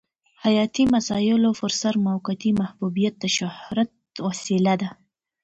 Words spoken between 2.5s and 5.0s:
محبوبیت د شهرت وسیله ده.